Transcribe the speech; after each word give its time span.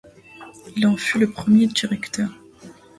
Il 0.75 0.87
en 0.87 0.97
fut 0.97 1.19
le 1.19 1.29
premier 1.29 1.67
directeur. 1.67 2.31